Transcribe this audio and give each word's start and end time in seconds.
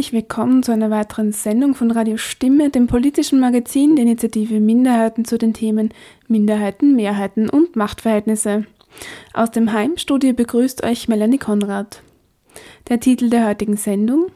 Herzlich 0.00 0.14
willkommen 0.14 0.62
zu 0.62 0.72
einer 0.72 0.90
weiteren 0.90 1.30
Sendung 1.32 1.74
von 1.74 1.90
Radio 1.90 2.16
Stimme, 2.16 2.70
dem 2.70 2.86
politischen 2.86 3.38
Magazin 3.38 3.96
der 3.96 4.06
Initiative 4.06 4.58
Minderheiten 4.58 5.26
zu 5.26 5.36
den 5.36 5.52
Themen 5.52 5.92
Minderheiten, 6.26 6.96
Mehrheiten 6.96 7.50
und 7.50 7.76
Machtverhältnisse. 7.76 8.64
Aus 9.34 9.50
dem 9.50 9.74
Heimstudio 9.74 10.32
begrüßt 10.32 10.84
euch 10.84 11.08
Melanie 11.08 11.36
Konrad. 11.36 12.02
Der 12.88 12.98
Titel 12.98 13.28
der 13.28 13.46
heutigen 13.46 13.76
Sendung 13.76 14.28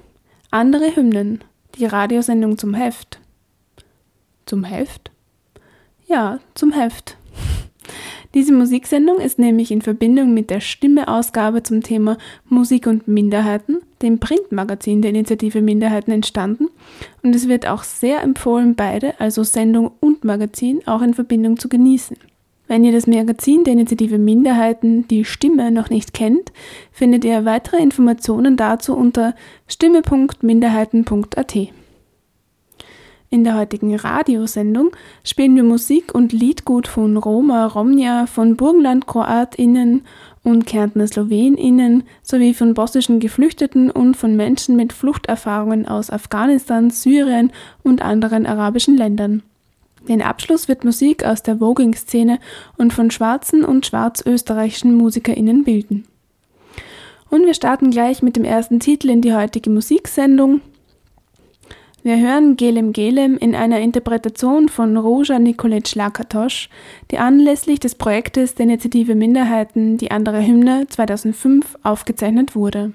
Andere 0.51 0.95
Hymnen, 0.95 1.43
die 1.79 1.87
Radiosendung 1.87 2.59
zum 2.59 2.75
Heft. 2.75 3.19
Zum 4.45 4.65
Heft? 4.65 5.13
Ja, 6.07 6.41
zum 6.55 6.73
Heft. 6.73 7.17
Diese 8.35 8.53
Musiksendung 8.53 9.21
ist 9.21 9.39
nämlich 9.39 9.71
in 9.71 9.81
Verbindung 9.81 10.35
mit 10.35 10.51
der 10.51 10.59
Stimmeausgabe 10.59 11.63
zum 11.63 11.83
Thema 11.83 12.19
Musik 12.49 12.89
und 12.89 13.07
Minderheiten, 13.07 13.79
dem 14.03 14.19
Printmagazin 14.19 15.03
der 15.03 15.13
Initiative 15.13 15.63
Minderheiten, 15.63 16.11
entstanden 16.11 16.69
und 17.23 17.37
es 17.37 17.47
wird 17.49 17.69
auch 17.69 17.85
sehr 17.85 18.23
empfohlen, 18.23 18.75
beide, 18.75 19.19
also 19.21 19.45
Sendung 19.45 19.93
und 20.01 20.25
Magazin, 20.25 20.81
auch 20.87 21.01
in 21.01 21.15
Verbindung 21.15 21.61
zu 21.61 21.69
genießen. 21.69 22.17
Wenn 22.67 22.83
ihr 22.83 22.93
das 22.93 23.07
Magazin 23.07 23.63
der 23.63 23.75
Initiative 23.75 24.19
Minderheiten, 24.19 25.07
die 25.07 25.25
Stimme, 25.25 25.71
noch 25.71 25.91
nicht 25.91 26.13
kennt, 26.13 26.51
findet 26.91 27.25
ihr 27.25 27.45
weitere 27.45 27.81
Informationen 27.81 28.57
dazu 28.57 28.97
unter 28.97 29.37
stimme.minderheiten.at. 29.69 31.57
In 33.35 33.43
der 33.43 33.57
heutigen 33.57 33.97
Radiosendung 33.97 34.93
spielen 35.25 35.57
wir 35.57 35.65
Musik 35.65 36.15
und 36.15 36.33
Liedgut 36.33 36.87
von 36.87 37.17
Roma 37.17 37.67
Romnia, 37.67 38.27
von 38.27 38.55
Burgenland 38.57 39.09
KroatInnen 39.09 40.03
und 40.45 40.67
Kärntner 40.67 41.09
SlowenInnen 41.09 42.05
sowie 42.23 42.55
von 42.55 42.75
bosnischen 42.75 43.19
Geflüchteten 43.19 43.91
und 43.91 44.17
von 44.17 44.37
Menschen 44.37 44.77
mit 44.77 44.93
Fluchterfahrungen 44.93 45.89
aus 45.89 46.11
Afghanistan, 46.11 46.91
Syrien 46.91 47.51
und 47.83 48.03
anderen 48.03 48.47
arabischen 48.47 48.97
Ländern. 48.97 49.43
Den 50.09 50.23
Abschluss 50.23 50.69
wird 50.69 50.85
Musik 50.85 51.25
aus 51.25 51.43
der 51.43 51.59
Voging-Szene 51.59 52.39
und 52.77 52.93
von 52.93 53.11
schwarzen 53.11 53.65
und 53.65 53.85
schwarzösterreichischen 53.85 54.95
MusikerInnen 54.95 55.65
bilden. 55.65 56.07
Und 57.31 57.47
wir 57.47 57.55
starten 57.55 57.91
gleich 57.91 58.23
mit 58.23 58.37
dem 58.37 58.45
ersten 58.45 58.79
Titel 58.79 59.11
in 59.11 59.23
die 59.23 59.35
heutige 59.35 59.71
Musiksendung. 59.71 60.61
Wir 62.05 62.19
hören 62.19 62.57
Gelem 62.59 62.93
Gelem 62.93 63.39
in 63.39 63.55
einer 63.55 63.81
Interpretation 63.81 64.69
von 64.69 64.95
Roja 64.99 65.39
Nikolic 65.39 65.95
Lakatosch, 65.95 66.69
die 67.11 67.17
anlässlich 67.17 67.81
des 67.81 67.95
Projektes 67.95 68.55
der 68.55 68.65
Initiative 68.65 69.15
Minderheiten 69.15 69.97
Die 69.97 70.11
andere 70.11 70.47
Hymne 70.47 70.87
2005 70.87 71.79
aufgezeichnet 71.83 72.55
wurde. 72.55 72.93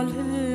all 0.00 0.49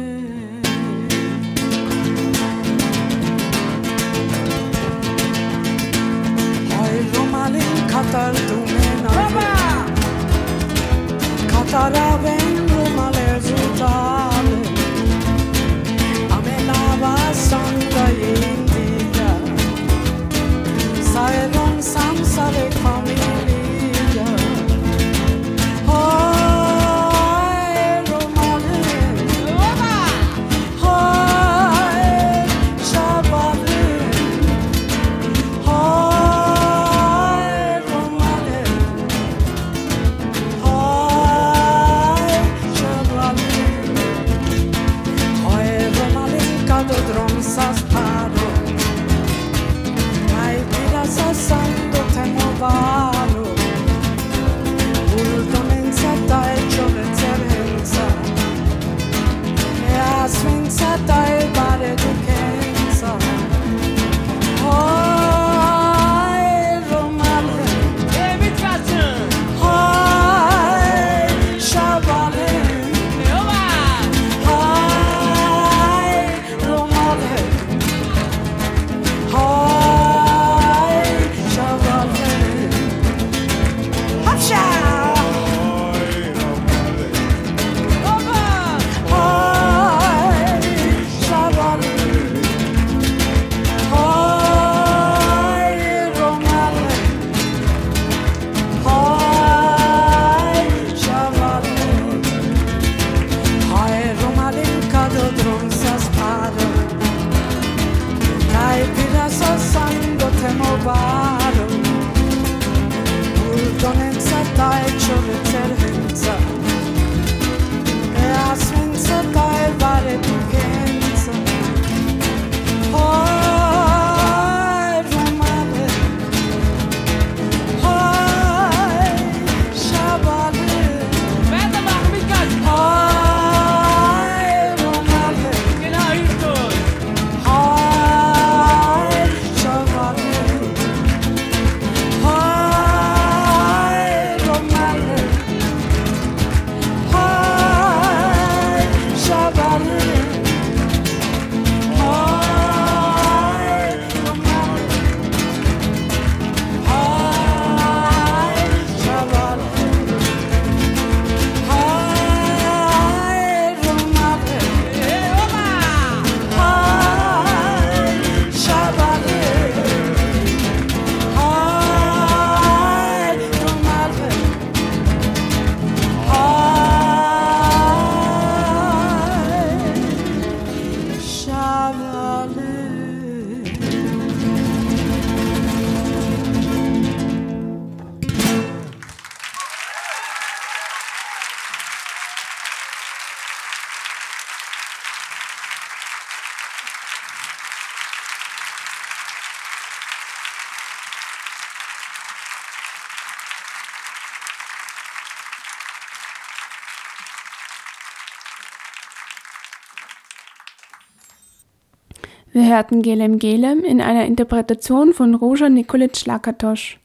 hörten 212.66 213.02
Gelem 213.02 213.40
Gelem 213.40 213.84
in 213.84 214.02
einer 214.02 214.26
Interpretation 214.26 215.14
von 215.14 215.36
Roja 215.36 215.70
Nikolic 215.70 216.26
Lakatosch. 216.26 217.00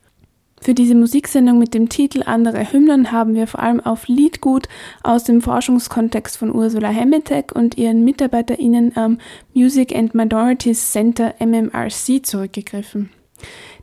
Für 0.63 0.75
diese 0.75 0.95
Musiksendung 0.95 1.59
mit 1.59 1.73
dem 1.73 1.89
Titel 1.89 2.23
Andere 2.27 2.71
Hymnen 2.71 3.13
haben 3.13 3.35
wir 3.35 3.47
vor 3.47 3.61
allem 3.61 3.81
auf 3.81 4.09
Liedgut 4.09 4.69
aus 5.03 5.25
dem 5.25 5.41
Forschungskontext 5.41 6.37
von 6.37 6.55
Ursula 6.55 6.89
Hemmetek 6.89 7.53
und 7.55 7.79
ihren 7.79 8.05
MitarbeiterInnen 8.05 8.95
am 8.97 9.19
Music 9.55 9.97
and 9.97 10.15
Minorities 10.15 10.93
Center 10.93 11.35
MMRC 11.39 12.27
zurückgegriffen. 12.27 13.09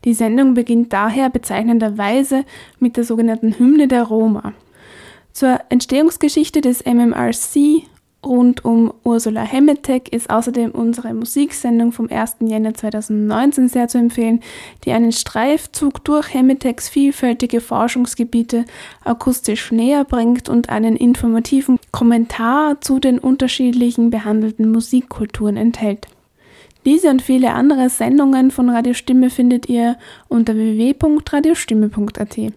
Die 0.06 0.14
Sendung 0.14 0.54
beginnt 0.54 0.94
daher 0.94 1.32
bezeichnenderweise 1.32 2.46
mit 2.80 2.96
der 2.96 3.04
sogenannten 3.04 3.58
Hymne 3.58 3.88
der 3.88 4.04
Roma. 4.04 4.54
Zur 5.34 5.60
Entstehungsgeschichte 5.70 6.62
des 6.62 6.86
MMRC 6.86 7.84
rund 8.26 8.66
um 8.66 8.94
Ursula 9.04 9.42
Hemmetek 9.42 10.12
ist 10.12 10.30
außerdem 10.30 10.72
unsere 10.72 11.14
Musiksendung 11.14 11.92
vom 11.92 12.10
1. 12.10 12.38
Jänner 12.42 12.74
2019 12.74 13.70
sehr 13.70 13.88
zu 13.88 13.98
empfehlen, 13.98 14.42
die 14.86 14.92
einen 14.92 15.12
Streifzug 15.12 16.04
durch 16.04 16.34
Hemmeteks 16.34 16.90
vielfältige 16.90 17.62
Forschungsgebiete 17.62 18.66
akustisch 19.04 19.72
näher 19.72 20.04
bringt 20.04 20.50
und 20.50 20.70
einen 20.70 20.96
informativen 20.96 21.80
Kommentar 21.92 22.82
zu 22.82 23.00
den 23.00 23.20
unterschiedlichen 23.20 24.10
behandelten 24.10 24.72
Musikkulturen 24.72 25.58
enthält. 25.58 26.08
Diese 26.86 27.10
und 27.10 27.22
viele 27.22 27.54
andere 27.54 27.90
Sendungen 27.90 28.50
von 28.52 28.70
Radiostimme 28.70 29.30
findet 29.30 29.68
ihr 29.68 29.98
unter 30.30 30.56
www.radiostimme.at. 30.56 32.54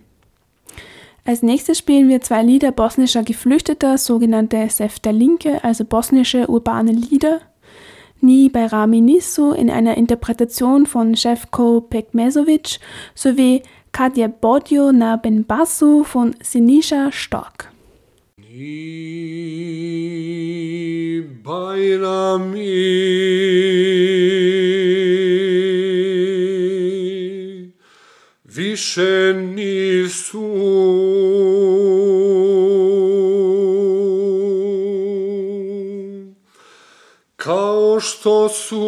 Als 1.25 1.43
nächstes 1.43 1.79
spielen 1.79 2.09
wir 2.09 2.21
zwei 2.21 2.43
Lieder 2.43 2.73
bosnischer 2.73 3.23
Geflüchteter, 3.23 3.99
sogenannte 3.99 4.69
Sefta 4.69 5.11
Linke, 5.11 5.63
also 5.63 5.85
bosnische 5.85 6.49
urbane 6.49 6.93
Lieder. 6.93 7.41
Ni 8.23 8.49
bei 8.49 8.67
Rami 8.67 9.01
Nisu 9.01 9.53
in 9.53 9.71
einer 9.71 9.97
Interpretation 9.97 10.87
von 10.87 11.17
Šefko 11.17 11.81
Pekmezovic 11.81 12.79
sowie 13.15 13.63
Kadje 13.93 14.29
Bodjo 14.29 14.93
na 14.93 15.17
Benbasu 15.17 16.05
von 16.05 16.35
Sinisha 16.43 17.11
Stork. 17.13 17.71
Ni 18.37 19.91
Bayrami 21.43 22.71
više 28.55 29.35
nisu. 29.35 30.51
Kao 37.37 38.01
što 38.01 38.49
su 38.49 38.81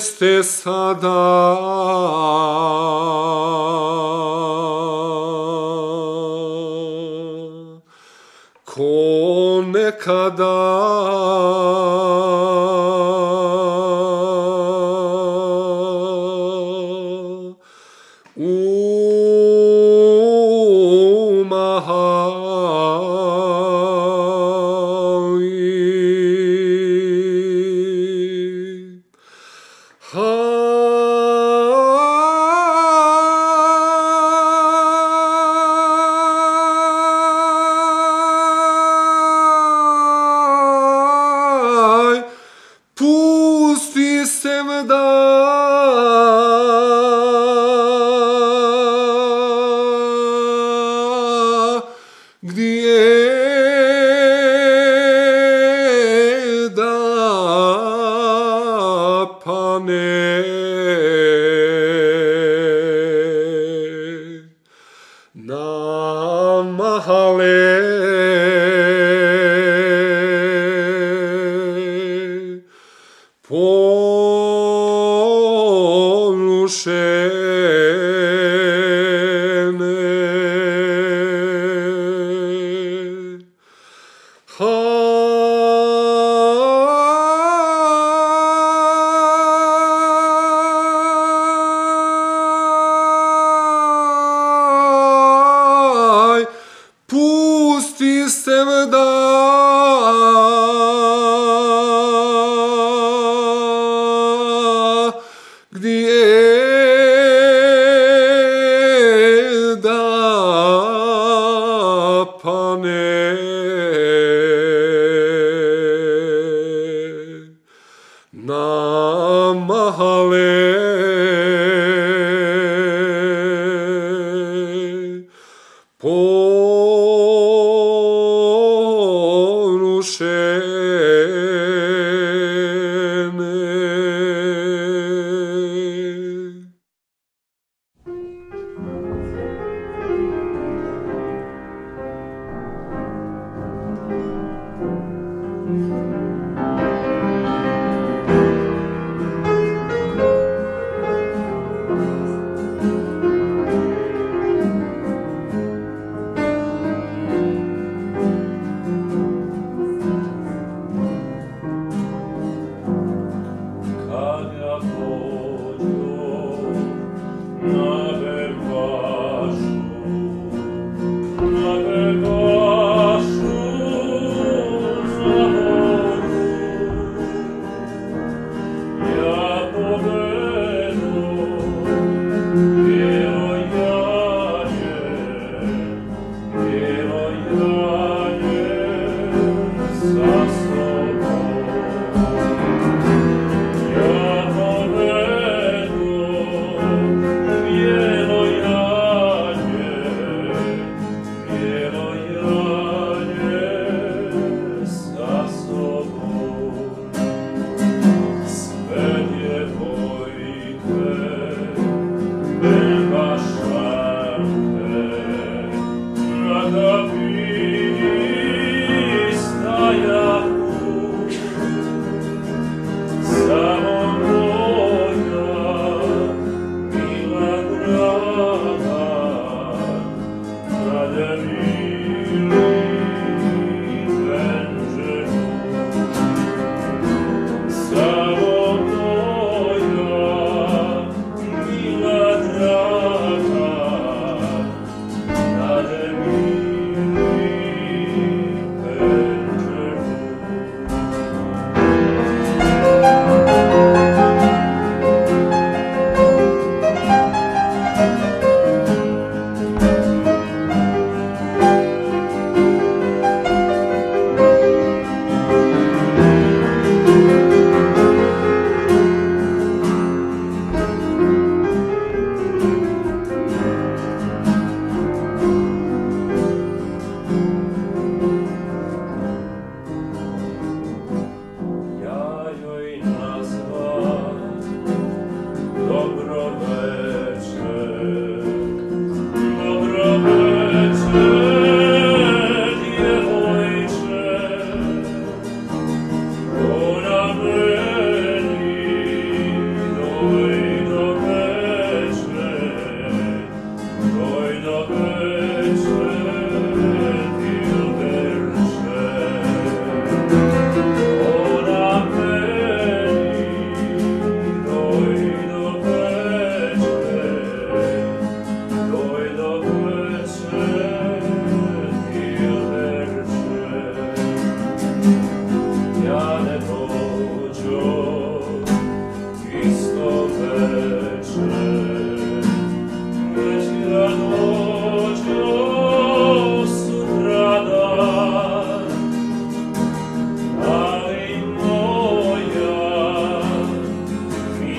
gdje 0.00 0.06
ste 0.06 0.42
sada. 0.42 1.20
Ko 8.64 9.62
nekada 9.66 10.56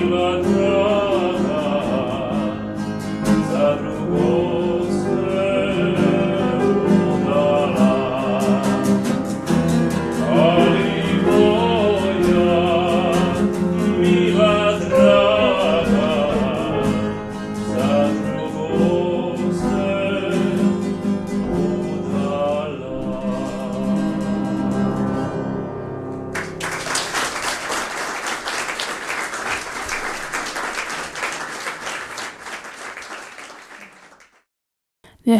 Wir 0.02 0.91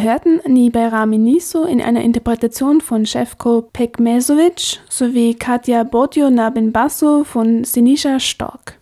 hörten 0.03 0.41
Nibera 0.45 1.05
Miniso 1.05 1.63
in 1.63 1.81
einer 1.81 2.01
Interpretation 2.01 2.81
von 2.81 3.05
Shevko 3.05 3.61
Pekmesovic 3.61 4.81
sowie 4.89 5.33
Katja 5.33 5.83
Bodjo 5.83 6.29
Nabin-Basso 6.29 7.23
von 7.23 7.63
Sinisha 7.63 8.19
Stork. 8.19 8.77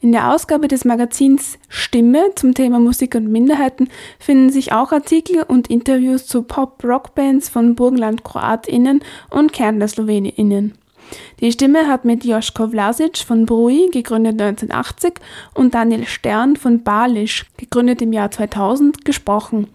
In 0.00 0.12
der 0.12 0.32
Ausgabe 0.32 0.68
des 0.68 0.84
Magazins 0.84 1.58
Stimme 1.68 2.34
zum 2.34 2.54
Thema 2.54 2.78
Musik 2.78 3.14
und 3.14 3.32
Minderheiten 3.32 3.88
finden 4.18 4.50
sich 4.50 4.72
auch 4.72 4.92
Artikel 4.92 5.42
und 5.42 5.70
Interviews 5.70 6.26
zu 6.26 6.42
Pop-Rock-Bands 6.42 7.48
von 7.48 7.74
Burgenland-KroatInnen 7.74 9.00
und 9.30 9.52
Kärntner 9.52 9.88
SlowenInnen. 9.88 10.74
Die 11.40 11.52
Stimme 11.52 11.88
hat 11.88 12.04
mit 12.04 12.24
Joschko 12.24 12.68
Vlasic 12.68 13.18
von 13.18 13.46
Brui, 13.46 13.88
gegründet 13.90 14.40
1980, 14.40 15.14
und 15.54 15.74
Daniel 15.74 16.06
Stern 16.06 16.56
von 16.56 16.82
Balisch, 16.82 17.46
gegründet 17.56 18.02
im 18.02 18.12
Jahr 18.12 18.30
2000, 18.30 19.04
gesprochen. 19.04 19.68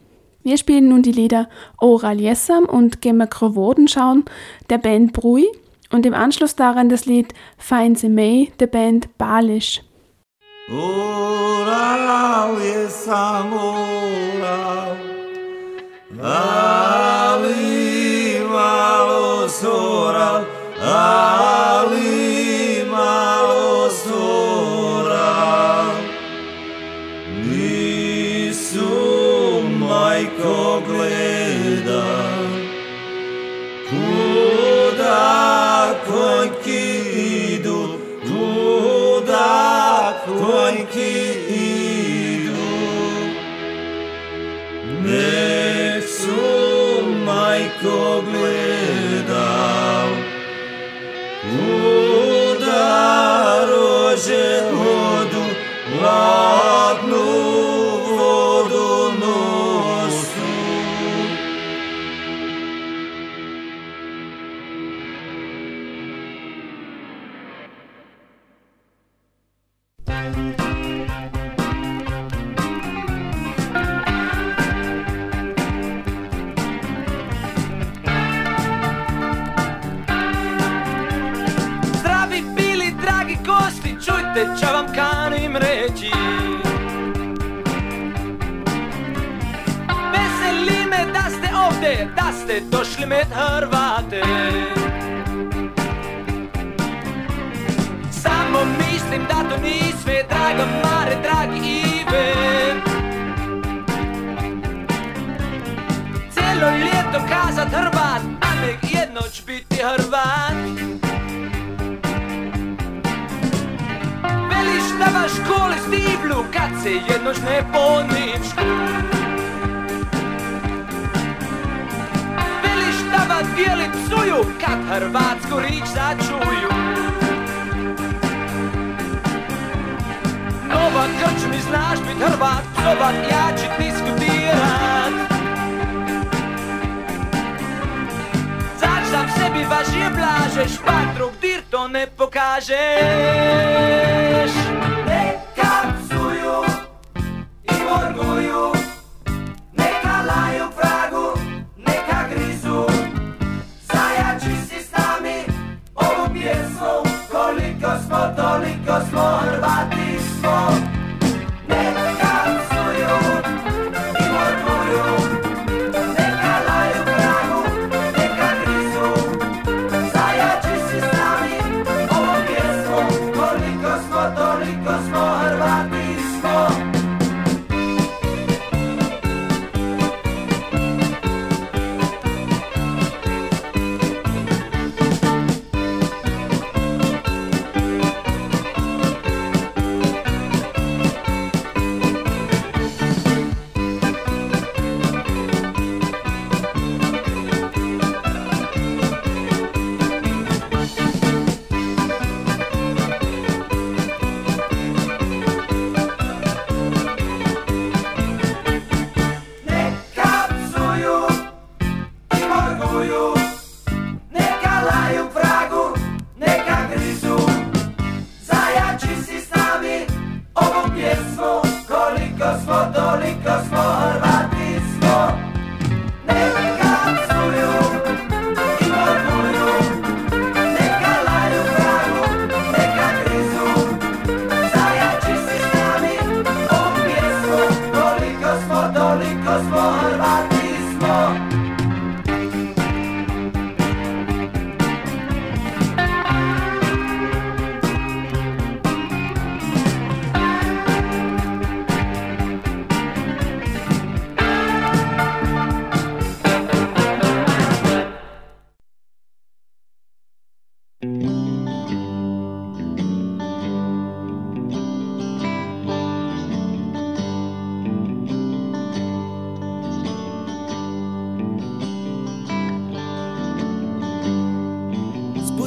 Wir 0.47 0.57
spielen 0.57 0.87
nun 0.87 1.01
die 1.01 1.11
Lieder 1.11 1.49
Oral 1.77 2.21
Jessam 2.21 2.63
und 2.63 3.01
Gemma 3.01 3.27
schauen 3.29 4.23
der 4.69 4.77
Band 4.77 5.11
Brui 5.11 5.45
und 5.91 6.05
im 6.05 6.13
Anschluss 6.13 6.55
daran 6.55 6.87
das 6.87 7.05
Lied 7.05 7.33
Find 7.57 7.99
the 7.99 8.07
May 8.07 8.53
der 8.57 8.67
Band 8.67 9.17
Balisch. 9.17 9.81
Oral 10.71 12.55
Jessam, 12.63 13.51
Oral, 13.51 14.95
Ali 16.23 18.39
Malos 18.49 19.65
Oral, 19.65 20.45
Ali 20.81 22.06
Take 47.67 47.83
your. 47.83 48.66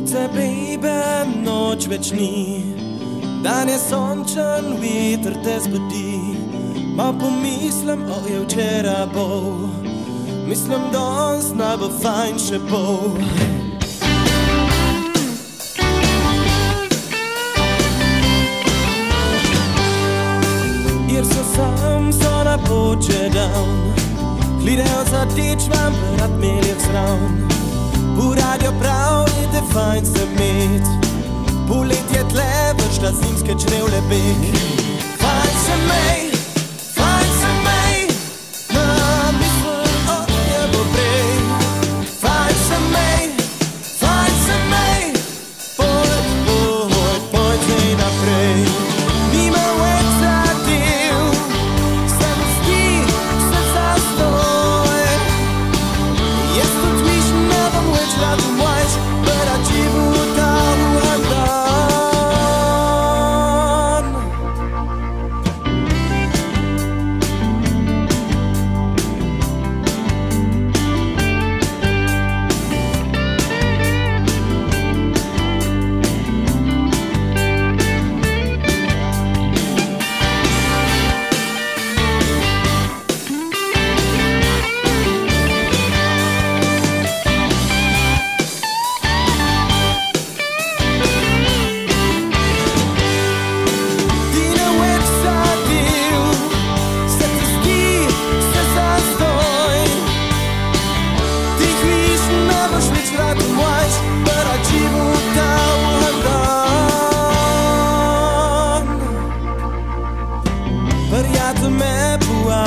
Se 0.08 0.28
baby 0.34 1.42
noć 1.44 1.86
večni 1.86 2.62
Dan 3.42 3.68
je 3.68 3.78
sončen, 3.78 4.64
veter 4.80 5.34
te 5.44 5.60
zbudi. 5.60 6.20
Ma 6.96 7.12
pomislim, 7.20 8.02
o 8.02 8.28
je 8.28 8.40
včeraj 8.40 9.06
bo 9.14 9.50
Mislim, 10.46 10.80
danes 10.92 11.54
naj 11.54 11.76
bo 11.76 11.88
fajn 12.02 12.38
še 12.38 12.58
bo 12.70 13.16
Jer 21.14 21.24
so 21.24 21.44
sam, 21.54 22.12
so 22.12 22.44
na 22.44 22.58
poče 22.58 23.30
down 23.34 23.92
Gledajo 24.62 25.04
za 25.10 25.24
teč 25.36 25.68
vam, 25.74 25.94
rad 26.18 26.30
melje 26.40 26.74
vzravn 26.78 27.60
V 28.20 28.35
radio 28.35 28.72
prav 28.80 29.28
je 29.52 29.62
fajn 29.72 30.04
se 30.04 30.26
met. 30.37 30.87
Poletje 31.68 32.28
tle, 32.30 32.74
vrš 32.76 32.98
da 33.00 33.12
zimske 33.12 33.54
črevle 33.64 34.00
beg 34.09 34.56
Fajn 35.20 35.54
se 35.64 35.76
mej, 35.88 36.30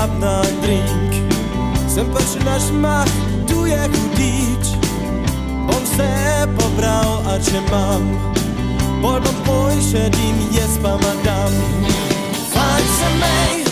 povab 0.04 0.20
na 0.20 0.44
drink, 0.60 1.12
sem 1.88 2.04
pa 2.12 2.20
še 2.20 2.40
naš 2.44 2.68
mah, 2.76 3.08
tu 3.48 3.64
je 3.64 3.80
hudič. 3.80 4.66
Bom 5.68 5.84
se 5.96 6.08
pobral, 6.60 7.24
a 7.24 7.40
če 7.40 7.64
imam. 7.64 8.04
Bolj 9.00 9.24
bom 9.24 9.38
poišedim, 9.48 10.38
jaz 10.56 10.80
pa 10.84 10.96
madam 10.96 11.52
Fajn 12.52 12.88
se 12.88 13.10
mej, 13.20 13.63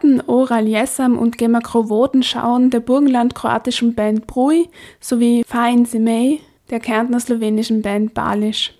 Hörten 0.00 0.22
Oral 0.28 0.66
Jessam 0.66 1.18
und 1.18 1.36
Gemma 1.36 1.60
Krovoden 1.60 2.22
schauen 2.22 2.70
der 2.70 2.80
burgenland-kroatischen 2.80 3.94
Band 3.94 4.26
Brui 4.26 4.70
sowie 4.98 5.44
Fajn 5.46 5.84
Semej 5.84 6.40
der 6.70 6.80
kärntner-slowenischen 6.80 7.82
Band 7.82 8.14
Balisch. 8.14 8.72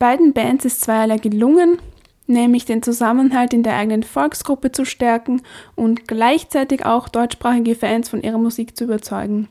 Beiden 0.00 0.32
Bands 0.32 0.64
ist 0.64 0.80
zweierlei 0.80 1.18
gelungen, 1.18 1.78
nämlich 2.26 2.64
den 2.64 2.82
Zusammenhalt 2.82 3.54
in 3.54 3.62
der 3.62 3.76
eigenen 3.76 4.02
Volksgruppe 4.02 4.72
zu 4.72 4.84
stärken 4.84 5.42
und 5.76 6.08
gleichzeitig 6.08 6.84
auch 6.84 7.08
deutschsprachige 7.08 7.76
Fans 7.76 8.08
von 8.08 8.20
ihrer 8.20 8.38
Musik 8.38 8.76
zu 8.76 8.84
überzeugen. 8.84 9.46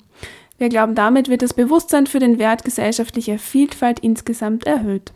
Wir 0.57 0.67
glauben, 0.67 0.95
damit 0.95 1.29
wird 1.29 1.43
das 1.43 1.53
Bewusstsein 1.53 2.07
für 2.07 2.19
den 2.19 2.39
Wert 2.39 2.65
gesellschaftlicher 2.65 3.39
Vielfalt 3.39 4.01
insgesamt 4.01 4.65
erhöht. 4.65 5.13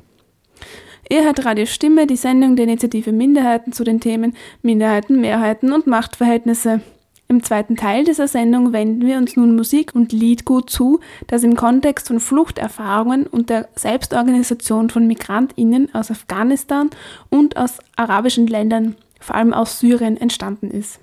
Ihr 1.09 1.23
hört 1.23 1.45
Radio 1.45 1.65
Stimme, 1.65 2.07
die 2.07 2.15
Sendung 2.15 2.55
der 2.55 2.65
Initiative 2.65 3.11
Minderheiten 3.11 3.73
zu 3.73 3.83
den 3.83 3.99
Themen 3.99 4.35
Minderheiten, 4.61 5.19
Mehrheiten 5.19 5.73
und 5.73 5.87
Machtverhältnisse. 5.87 6.81
Im 7.27 7.43
zweiten 7.43 7.77
Teil 7.77 8.03
dieser 8.03 8.27
Sendung 8.27 8.73
wenden 8.73 9.07
wir 9.07 9.17
uns 9.17 9.37
nun 9.37 9.55
Musik 9.55 9.95
und 9.95 10.11
Liedgut 10.11 10.69
zu, 10.69 10.99
das 11.27 11.43
im 11.43 11.55
Kontext 11.55 12.07
von 12.07 12.19
Fluchterfahrungen 12.19 13.25
und 13.25 13.49
der 13.49 13.69
Selbstorganisation 13.75 14.89
von 14.89 15.07
MigrantInnen 15.07 15.93
aus 15.95 16.11
Afghanistan 16.11 16.89
und 17.29 17.55
aus 17.55 17.79
arabischen 17.95 18.47
Ländern, 18.47 18.95
vor 19.19 19.35
allem 19.35 19.53
aus 19.53 19.79
Syrien, 19.79 20.17
entstanden 20.17 20.71
ist. 20.71 20.99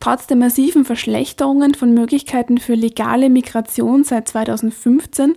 Trotz 0.00 0.26
der 0.26 0.36
massiven 0.36 0.84
Verschlechterungen 0.84 1.74
von 1.74 1.94
Möglichkeiten 1.94 2.58
für 2.58 2.74
legale 2.74 3.30
Migration 3.30 4.04
seit 4.04 4.28
2015 4.28 5.34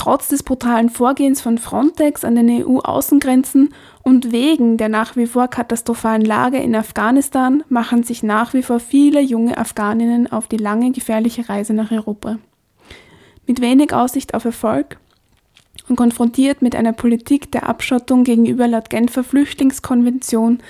Trotz 0.00 0.28
des 0.28 0.42
brutalen 0.42 0.88
Vorgehens 0.88 1.42
von 1.42 1.58
Frontex 1.58 2.24
an 2.24 2.34
den 2.34 2.48
EU-Außengrenzen 2.48 3.74
und 4.02 4.32
wegen 4.32 4.78
der 4.78 4.88
nach 4.88 5.14
wie 5.14 5.26
vor 5.26 5.48
katastrophalen 5.48 6.24
Lage 6.24 6.56
in 6.56 6.74
Afghanistan 6.74 7.62
machen 7.68 8.02
sich 8.02 8.22
nach 8.22 8.54
wie 8.54 8.62
vor 8.62 8.80
viele 8.80 9.20
junge 9.20 9.58
Afghaninnen 9.58 10.32
auf 10.32 10.48
die 10.48 10.56
lange 10.56 10.90
gefährliche 10.92 11.50
Reise 11.50 11.74
nach 11.74 11.92
Europa. 11.92 12.38
Mit 13.46 13.60
wenig 13.60 13.92
Aussicht 13.92 14.32
auf 14.32 14.46
Erfolg 14.46 14.98
und 15.86 15.96
konfrontiert 15.96 16.62
mit 16.62 16.74
einer 16.74 16.94
Politik 16.94 17.52
der 17.52 17.68
Abschottung 17.68 18.24
gegenüber 18.24 18.68
laut 18.68 18.88
Genfer 18.88 19.22
Flüchtlingskonvention 19.22 20.62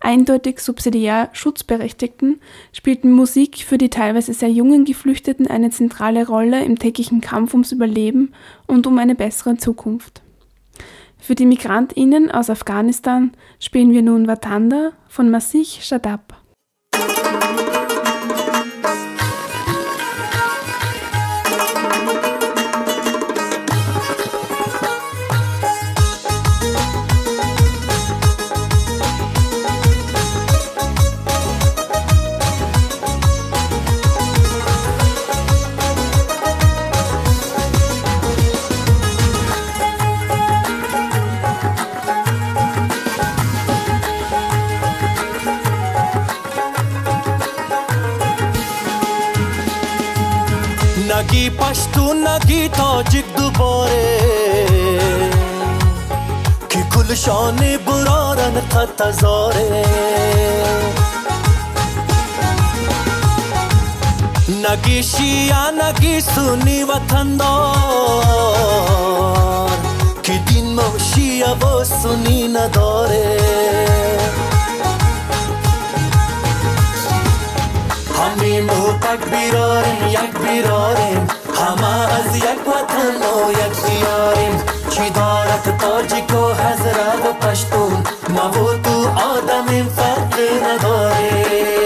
eindeutig 0.00 0.60
subsidiär 0.60 1.30
Schutzberechtigten 1.32 2.40
spielten 2.72 3.12
Musik 3.12 3.58
für 3.58 3.78
die 3.78 3.90
teilweise 3.90 4.32
sehr 4.32 4.50
jungen 4.50 4.84
Geflüchteten 4.84 5.46
eine 5.46 5.70
zentrale 5.70 6.26
Rolle 6.26 6.64
im 6.64 6.78
täglichen 6.78 7.20
Kampf 7.20 7.52
ums 7.52 7.72
Überleben 7.72 8.32
und 8.66 8.86
um 8.86 8.98
eine 8.98 9.14
bessere 9.14 9.56
Zukunft. 9.56 10.22
Für 11.18 11.34
die 11.34 11.46
MigrantInnen 11.46 12.30
aus 12.30 12.48
Afghanistan 12.48 13.32
spielen 13.58 13.90
wir 13.90 14.02
nun 14.02 14.28
Watanda 14.28 14.92
von 15.08 15.30
Masih 15.30 15.64
Shadab. 15.64 16.37
شانı 57.28 57.86
buradan 57.86 58.54
نگیشی 58.58 59.08
نگیشیا 64.64 65.64
نگی 65.80 66.20
سونی 66.20 66.84
وطن 66.84 67.28
دار 67.36 68.50
که 70.22 70.34
دین 70.46 70.68
موشیا 70.78 71.52
و 71.54 71.84
سونی 71.84 72.48
نداره. 72.48 73.40
همی 78.18 78.60
مو 78.60 78.82
پک 79.02 79.22
یک 80.16 80.32
بیراریم. 80.42 81.22
همه 81.58 81.94
از 82.18 82.30
یک 82.36 82.62
وطن 82.68 83.16
و 83.22 83.32
یک 83.62 83.74
دیاریم. 83.86 84.77
ماشي 84.98 85.10
دارت 85.10 85.80
تاجيكو 85.80 86.46
هزرة 86.46 87.28
وبشتون 87.28 88.02
ما 88.28 88.50
بوتو 88.50 89.08
آدم 89.08 89.86
فقر 89.96 90.38
نداره. 90.62 91.77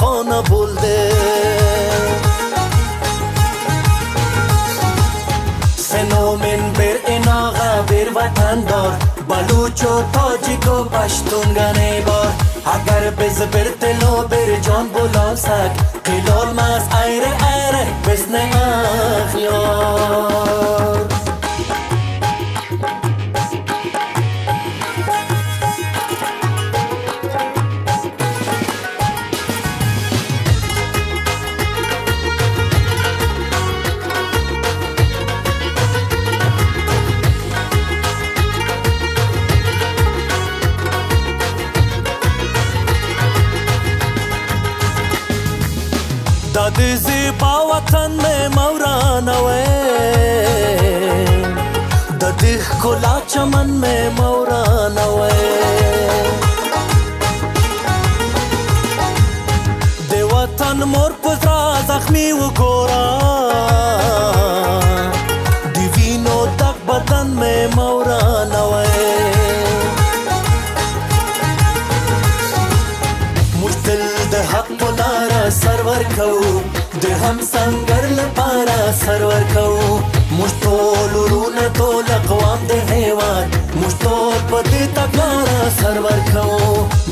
G'amxona 0.00 0.40
bo'ldi 0.50 0.98
سنومن 5.88 6.62
بر 6.76 6.96
اناغا 7.14 7.70
بر 7.88 8.08
وطن 8.16 8.60
دار. 8.68 8.92
بلوچ 9.28 9.82
و 9.84 10.02
تاجیک 10.14 10.66
و 10.66 10.84
بار. 12.06 12.32
اگر 12.74 13.10
بز 13.10 13.38
بر 13.52 13.68
تلو 13.80 14.28
بر 14.28 14.60
جان 14.66 14.88
بلال 14.88 15.36
سک 15.36 15.89
هم 77.30 77.40
سنگر 77.40 78.06
لپاره 78.06 78.92
سرور 79.00 79.42
کو 79.54 79.98
مشتول 80.38 81.12
ورونه 81.16 81.66
ټول 81.78 82.08
اقوام 82.14 82.64
د 82.70 82.72
هیواد 82.92 83.58
مشتول 83.82 84.40
په 84.50 84.62
دې 84.70 84.84
سرور 85.76 86.18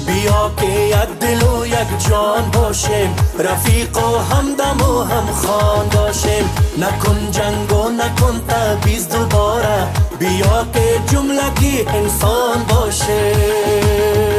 بیا 0.06 0.40
کې 0.58 0.72
یک 0.94 1.10
دل 1.24 1.42
و 1.50 1.66
یک 1.74 1.90
جان 2.08 2.50
باشیم 2.56 3.14
رفیق 3.48 4.00
و 4.06 4.08
همدم 4.32 4.82
و 4.88 5.02
هم 5.12 5.26
خان 5.42 5.86
باشیم 5.94 6.50
نکن 6.84 7.20
جنگ 7.38 7.72
و 7.72 7.82
نکن 8.00 8.42
تبیز 8.48 9.08
دوباره 9.08 9.78
بیا 10.18 10.66
که 10.74 10.86
جملگی 11.12 11.86
انسان 12.00 12.66
باشیم 12.74 14.37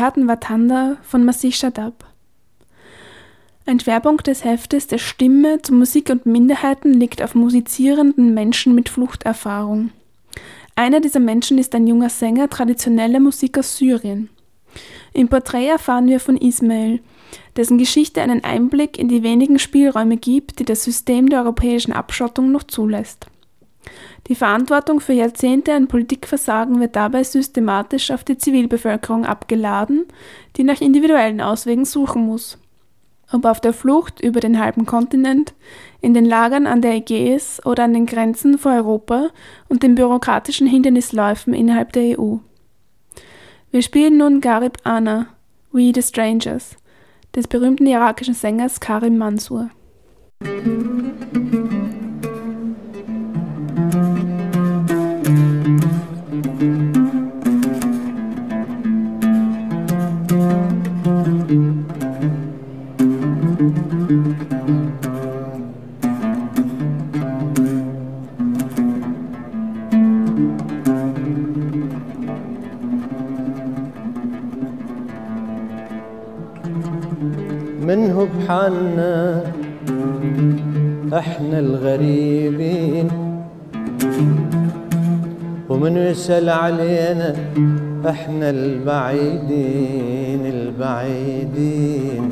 Wir 0.00 0.06
hatten 0.06 0.28
Watanda 0.28 0.96
von 1.02 1.26
Masih 1.26 1.52
Shadab. 1.52 2.06
Ein 3.66 3.80
Schwerpunkt 3.80 4.28
des 4.28 4.44
Heftes 4.44 4.86
der 4.86 4.96
Stimme 4.96 5.60
zu 5.60 5.74
Musik 5.74 6.08
und 6.08 6.24
Minderheiten 6.24 6.94
liegt 6.94 7.20
auf 7.20 7.34
musizierenden 7.34 8.32
Menschen 8.32 8.74
mit 8.74 8.88
Fluchterfahrung. 8.88 9.90
Einer 10.74 11.00
dieser 11.00 11.20
Menschen 11.20 11.58
ist 11.58 11.74
ein 11.74 11.86
junger 11.86 12.08
Sänger 12.08 12.48
traditioneller 12.48 13.20
Musik 13.20 13.58
aus 13.58 13.76
Syrien. 13.76 14.30
Im 15.12 15.28
Porträt 15.28 15.66
erfahren 15.66 16.06
wir 16.06 16.18
von 16.18 16.38
Ismail, 16.38 17.00
dessen 17.56 17.76
Geschichte 17.76 18.22
einen 18.22 18.42
Einblick 18.42 18.98
in 18.98 19.08
die 19.08 19.22
wenigen 19.22 19.58
Spielräume 19.58 20.16
gibt, 20.16 20.60
die 20.60 20.64
das 20.64 20.82
System 20.82 21.28
der 21.28 21.40
europäischen 21.40 21.92
Abschottung 21.92 22.52
noch 22.52 22.62
zulässt. 22.62 23.26
Die 24.26 24.34
Verantwortung 24.34 25.00
für 25.00 25.12
Jahrzehnte 25.12 25.74
an 25.74 25.88
Politikversagen 25.88 26.80
wird 26.80 26.96
dabei 26.96 27.24
systematisch 27.24 28.10
auf 28.10 28.22
die 28.24 28.38
Zivilbevölkerung 28.38 29.24
abgeladen, 29.24 30.06
die 30.56 30.64
nach 30.64 30.80
individuellen 30.80 31.40
Auswegen 31.40 31.84
suchen 31.84 32.26
muss. 32.26 32.58
Ob 33.32 33.44
auf 33.44 33.60
der 33.60 33.72
Flucht 33.72 34.20
über 34.20 34.40
den 34.40 34.58
halben 34.58 34.86
Kontinent, 34.86 35.54
in 36.00 36.14
den 36.14 36.24
Lagern 36.24 36.66
an 36.66 36.82
der 36.82 36.94
Ägäis 36.94 37.64
oder 37.64 37.84
an 37.84 37.94
den 37.94 38.06
Grenzen 38.06 38.58
vor 38.58 38.72
Europa 38.72 39.28
und 39.68 39.82
den 39.82 39.94
bürokratischen 39.94 40.66
Hindernisläufen 40.66 41.54
innerhalb 41.54 41.92
der 41.92 42.18
EU. 42.18 42.36
Wir 43.70 43.82
spielen 43.82 44.16
nun 44.16 44.40
Garib 44.40 44.78
Ana, 44.82 45.28
We 45.70 45.92
the 45.94 46.02
Strangers, 46.02 46.76
des 47.36 47.46
berühmten 47.46 47.86
irakischen 47.86 48.34
Sängers 48.34 48.80
Karim 48.80 49.16
Mansour. 49.16 49.70
منه 77.90 78.28
بحالنا 78.34 79.42
إحنا 81.12 81.58
الغريبين. 81.58 83.08
ومن 85.68 85.96
يسأل 85.96 86.48
علينا 86.48 87.34
إحنا 88.08 88.50
البعيدين 88.50 90.42
البعيدين 90.56 92.24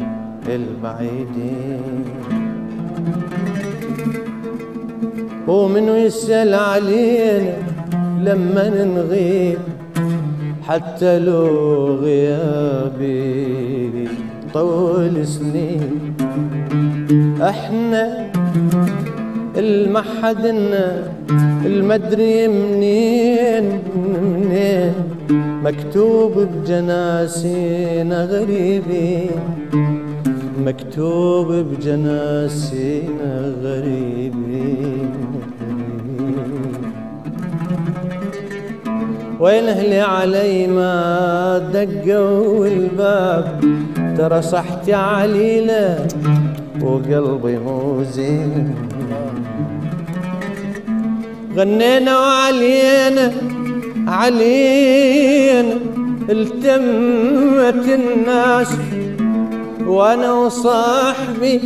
البعيدين. 0.48 2.04
ومن 5.48 5.88
يسأل 5.88 6.54
علينا 6.54 7.56
لما 8.26 8.84
نغيب 8.84 9.58
حتى 10.68 11.18
لو 11.18 11.46
غيابي 12.04 13.67
طول 14.54 15.26
سنين. 15.26 16.14
إحنا 17.40 18.30
المحدنا 19.56 21.12
المدري 21.66 22.48
منين 22.48 23.78
منين؟ 23.96 24.92
مكتوب 25.64 26.32
بجناسين 26.38 28.12
غريبين. 28.12 29.30
مكتوب 30.66 31.52
بجناسين 31.52 33.18
غريبين. 33.62 35.10
وين 39.40 39.64
أهلي 39.64 40.00
علي 40.00 40.66
ما 40.66 41.58
دقوا 41.72 42.66
الباب؟ 42.66 43.60
ترى 44.18 44.42
صحتي 44.42 44.94
عليله 44.94 46.06
وقلبي 46.82 47.58
مو 47.58 48.02
زين 48.02 48.74
غنينا 51.56 52.18
وعلينا 52.18 53.32
علينا 54.06 55.74
التمت 56.30 57.86
الناس. 58.00 58.72
وأنا 59.86 60.32
وصاحبي 60.32 61.60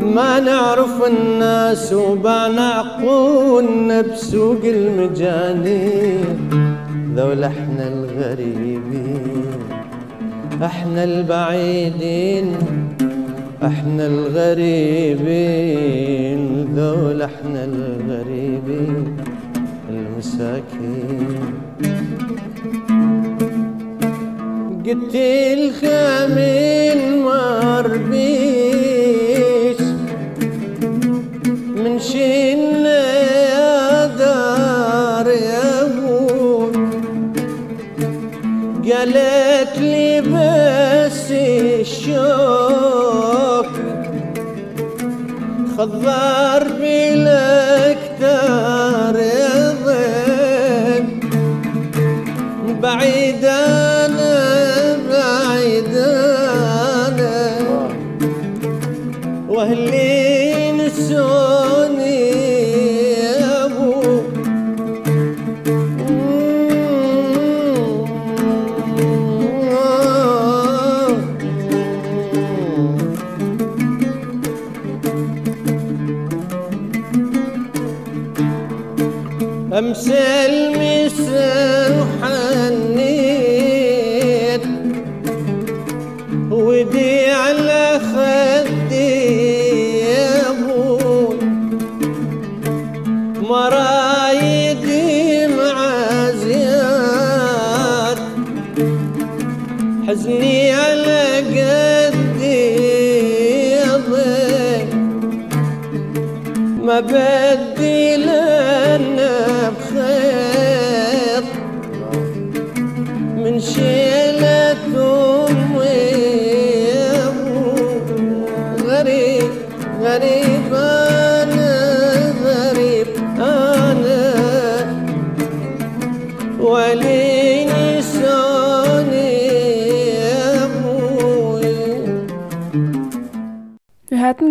ما 0.00 0.40
نعرف 0.40 1.04
الناس 1.06 1.92
وبنعقولنا 1.92 4.00
بسوق 4.00 4.60
المجانين. 4.64 6.24
ذول 7.16 7.44
إحنا 7.44 7.88
الغريبين. 7.88 9.37
إحنا 10.62 11.04
البعيدين 11.04 12.52
إحنا 13.62 14.06
الغريبين 14.06 15.18
ذول 16.76 17.22
إحنا 17.22 17.64
الغريبين 17.64 19.16
المساكين. 19.90 21.52
قلت 24.86 25.14
الخامين 25.58 27.22
ما 27.22 27.48
من 31.76 31.98
شنا 31.98 33.00
يا 33.50 34.06
دار 34.06 35.26
يا 35.28 35.82
أبوي 35.82 36.72
قالت 38.92 39.37
الشوق. 41.80 43.66
خضر 45.76 46.64
بلاد 46.80 47.47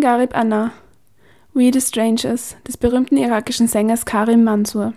Garib 0.07 0.37
Anna, 0.37 0.71
We 1.53 1.69
the 1.69 1.81
Strangers, 1.81 2.55
des 2.65 2.77
berühmten 2.77 3.17
irakischen 3.17 3.67
Sängers 3.67 4.05
Karim 4.05 4.45
Mansour. 4.45 4.93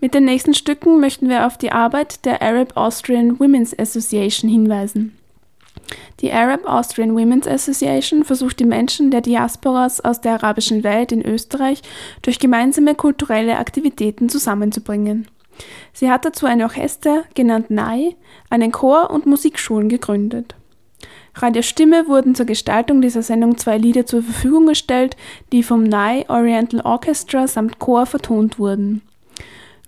Mit 0.00 0.12
den 0.12 0.24
nächsten 0.24 0.54
Stücken 0.54 0.98
möchten 0.98 1.28
wir 1.28 1.46
auf 1.46 1.56
die 1.56 1.70
Arbeit 1.70 2.24
der 2.24 2.42
Arab 2.42 2.76
Austrian 2.76 3.38
Women's 3.38 3.72
Association 3.78 4.50
hinweisen. 4.50 5.16
Die 6.18 6.32
Arab 6.32 6.68
Austrian 6.68 7.14
Women's 7.14 7.46
Association 7.46 8.24
versucht 8.24 8.58
die 8.58 8.64
Menschen 8.64 9.12
der 9.12 9.20
Diasporas 9.20 10.00
aus 10.00 10.20
der 10.20 10.32
arabischen 10.32 10.82
Welt 10.82 11.12
in 11.12 11.24
Österreich 11.24 11.80
durch 12.22 12.40
gemeinsame 12.40 12.96
kulturelle 12.96 13.58
Aktivitäten 13.58 14.28
zusammenzubringen. 14.28 15.28
Sie 15.92 16.10
hat 16.10 16.24
dazu 16.24 16.46
ein 16.46 16.60
Orchester, 16.60 17.22
genannt 17.36 17.70
NAI, 17.70 18.16
einen 18.50 18.72
Chor 18.72 19.10
und 19.12 19.26
Musikschulen 19.26 19.88
gegründet. 19.88 20.56
Radio 21.34 21.62
Stimme 21.62 22.06
wurden 22.06 22.34
zur 22.34 22.46
Gestaltung 22.46 23.00
dieser 23.00 23.22
Sendung 23.22 23.58
zwei 23.58 23.76
Lieder 23.76 24.06
zur 24.06 24.22
Verfügung 24.22 24.66
gestellt, 24.66 25.16
die 25.52 25.62
vom 25.62 25.82
NAI 25.82 26.24
Oriental 26.28 26.80
Orchestra 26.80 27.48
samt 27.48 27.78
Chor 27.78 28.06
vertont 28.06 28.58
wurden. 28.58 29.02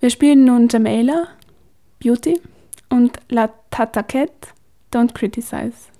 Wir 0.00 0.10
spielen 0.10 0.44
nun 0.44 0.68
Jamela, 0.68 1.28
Beauty 2.00 2.40
und 2.90 3.18
La 3.28 3.50
Tataket, 3.70 4.32
Don't 4.92 5.14
Criticize. 5.14 5.95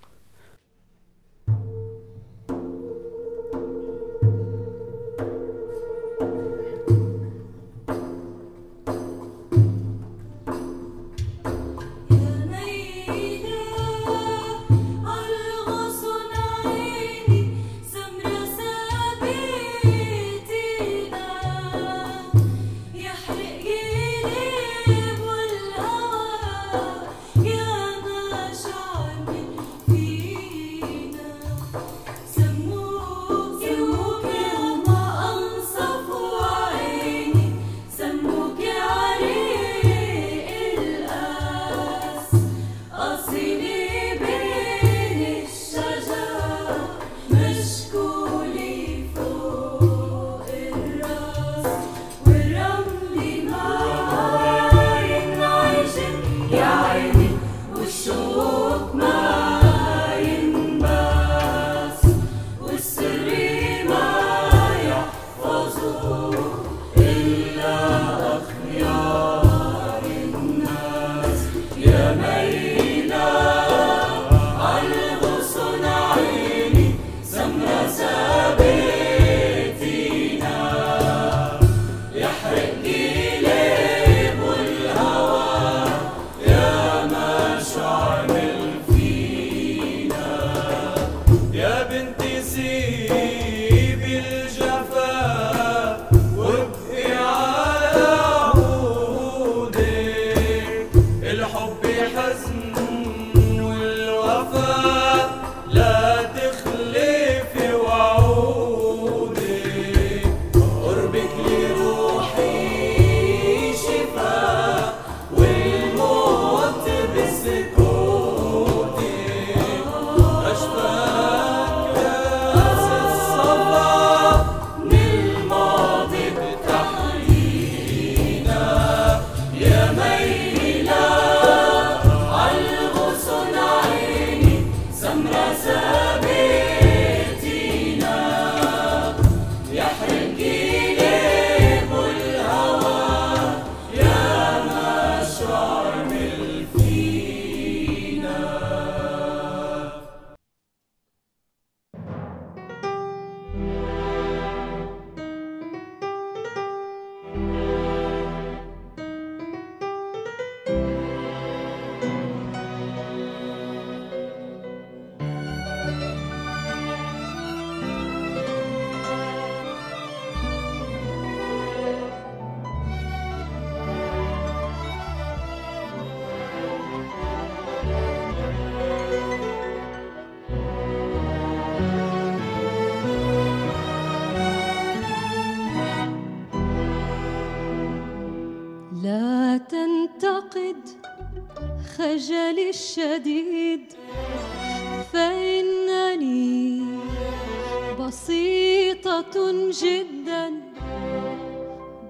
بسيطة 199.27 199.70
جدا 199.70 200.53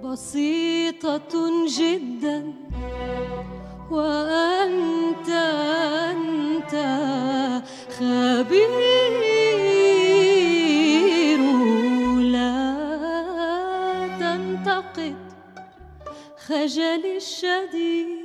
بسيطة 0.04 1.66
جدا. 1.78 2.52
وأنت 3.90 5.28
أنت 6.10 6.74
خبير 7.98 8.70
لا 12.20 12.52
تنتقد 14.20 15.16
خجلي 16.46 17.16
الشديد. 17.16 18.15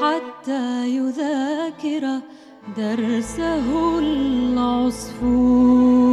حتى 0.00 0.88
يذاكر 0.88 2.20
درسه 2.76 3.98
العصفور. 3.98 6.07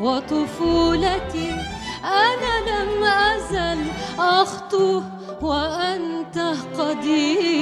وطفولتي 0.00 1.50
أنا 2.04 2.54
لم 2.70 3.04
أزل 3.04 3.80
أخطو 4.18 5.02
وأنت 5.42 6.36
قدير. 6.78 7.59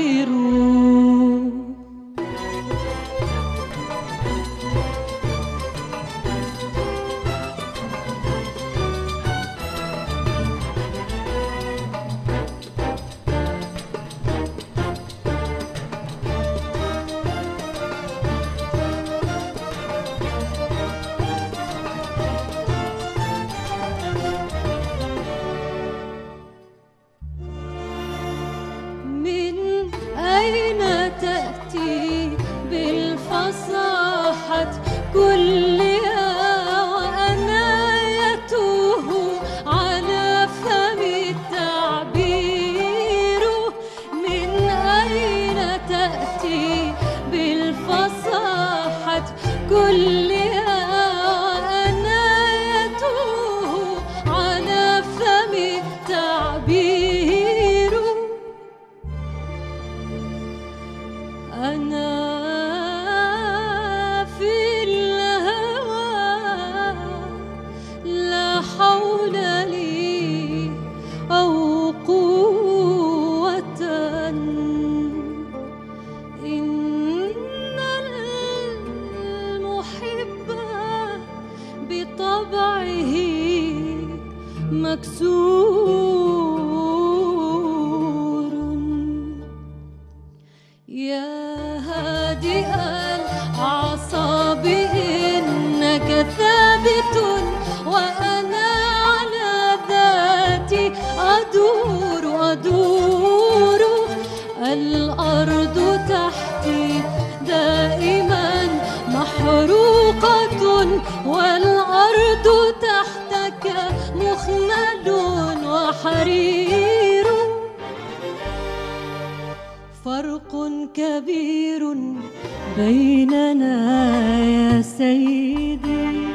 ايدي 125.49 126.28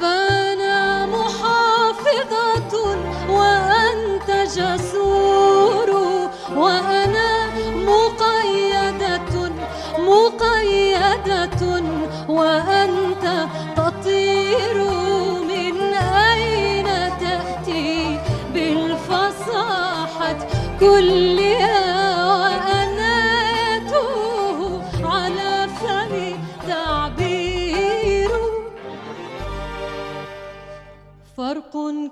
فانا 0.00 1.06
محافظة 1.06 2.72
وأنت 3.28 4.30
جسور 4.56 5.90
وأنت 6.56 6.99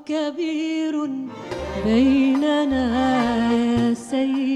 كبير 0.06 1.10
بيننا 1.84 3.52
يا 3.52 3.94
سيد. 3.94 4.47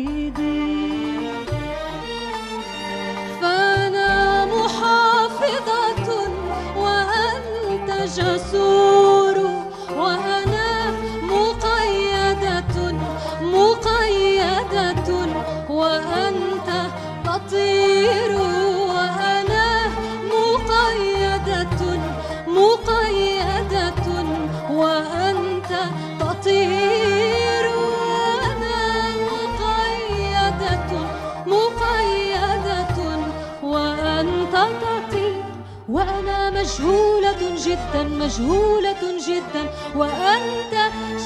وأنا 36.72 36.72
مجهولة 36.72 37.56
جدا 37.66 38.04
مجهولة 38.04 39.18
جدا 39.28 39.70
وأنت 39.96 40.74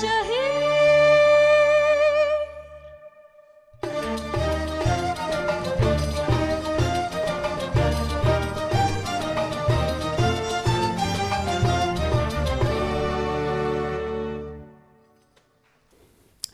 شهيد 0.01 0.51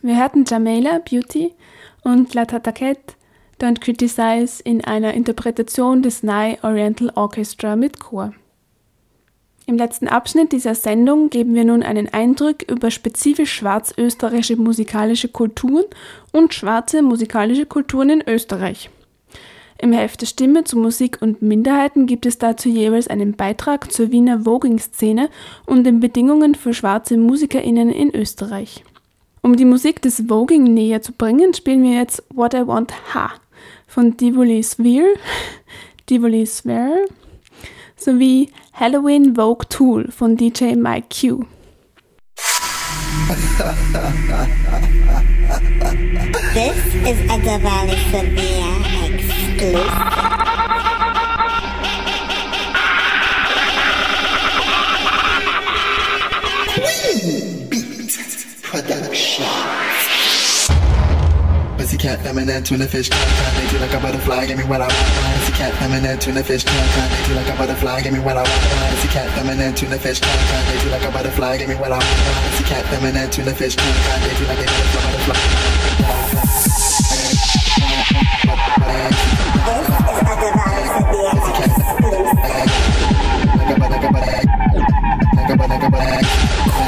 Wir 0.03 0.15
hörten 0.15 0.45
Jamela, 0.45 0.99
Beauty 0.99 1.53
und 2.03 2.33
La 2.33 2.45
Tataquette, 2.45 3.15
Don't 3.59 3.81
Criticize 3.81 4.61
in 4.63 4.83
einer 4.83 5.13
Interpretation 5.13 6.01
des 6.01 6.23
Nye 6.23 6.57
Oriental 6.61 7.11
Orchestra 7.15 7.75
mit 7.75 7.99
Chor. 7.99 8.33
Im 9.72 9.78
letzten 9.78 10.06
Abschnitt 10.06 10.52
dieser 10.52 10.74
Sendung 10.74 11.30
geben 11.30 11.54
wir 11.54 11.64
nun 11.64 11.82
einen 11.82 12.06
Eindruck 12.12 12.70
über 12.70 12.90
spezifisch 12.90 13.54
schwarzösterreichische 13.54 14.56
musikalische 14.56 15.28
Kulturen 15.28 15.86
und 16.30 16.52
schwarze 16.52 17.00
musikalische 17.00 17.64
Kulturen 17.64 18.10
in 18.10 18.22
Österreich. 18.28 18.90
Im 19.78 19.94
Heft 19.94 20.26
Stimme 20.26 20.64
zu 20.64 20.76
Musik 20.76 21.22
und 21.22 21.40
Minderheiten 21.40 22.04
gibt 22.04 22.26
es 22.26 22.36
dazu 22.36 22.68
jeweils 22.68 23.08
einen 23.08 23.32
Beitrag 23.32 23.90
zur 23.90 24.12
Wiener 24.12 24.40
Voging-Szene 24.40 25.30
und 25.64 25.84
den 25.84 26.00
Bedingungen 26.00 26.54
für 26.54 26.74
schwarze 26.74 27.16
MusikerInnen 27.16 27.88
in 27.88 28.14
Österreich. 28.14 28.84
Um 29.40 29.56
die 29.56 29.64
Musik 29.64 30.02
des 30.02 30.24
Voging 30.28 30.64
näher 30.64 31.00
zu 31.00 31.12
bringen, 31.12 31.54
spielen 31.54 31.82
wir 31.82 31.96
jetzt 31.96 32.22
What 32.34 32.52
I 32.52 32.66
Want 32.66 32.92
Ha 33.14 33.30
von 33.86 34.18
Divoli 34.18 34.62
Sphere, 34.62 35.14
Divoli 36.10 36.46
Sphere 36.46 37.06
sowie 38.04 38.46
Halloween 38.72 39.34
Vogue 39.34 39.64
Tool 39.68 40.10
von 40.10 40.36
DJ 40.36 40.74
Mike 40.76 41.08
Q. 41.08 41.46
This 46.54 46.78
is 47.06 47.18
a 47.30 47.38
Diwali 47.38 47.96
Sabia 48.10 48.70
exclusive. 49.06 50.61
Pussycat 62.02 62.24
feminine 62.26 62.64
tuna 62.64 62.86
fish 62.88 63.08
can 63.08 63.28
can 63.28 63.70
they 63.70 63.78
like 63.78 63.94
a 63.94 64.00
butterfly 64.00 64.46
give 64.46 64.58
me 64.58 64.64
what 64.64 64.80
I 64.80 64.88
want 64.88 65.38
Pussycat 65.38 65.72
feminine 65.74 66.18
tuna 66.18 66.42
fish 66.42 66.64
can 66.64 66.88
can 66.94 67.28
they 67.28 67.34
like 67.36 67.46
a 67.46 67.56
butterfly 67.56 68.00
give 68.02 68.12
me 68.12 68.18
what 68.18 68.36
I 68.36 68.42
want 68.42 68.50
Pussycat 68.90 69.30
feminine 69.38 69.72
tuna 69.72 69.96
fish 69.98 70.18
can 70.18 70.36
can 70.50 70.82
they 70.82 70.90
like 70.90 71.04
a 71.04 71.12
butterfly 71.12 71.58
give 71.58 71.68
me 71.68 71.76
what 71.76 71.92
I 71.92 71.98
want 71.98 72.04
Pussycat 72.58 72.86
feminine 72.86 73.30
tuna 73.30 73.54
fish 73.54 73.76
can 73.76 73.94
can 74.02 74.20
they 74.20 74.34
do 74.34 74.46
like 74.50 74.58
a 74.58 74.66
butterfly 74.66 75.62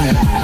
This 0.05 0.44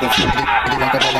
But 0.00 0.18
if 0.18 1.19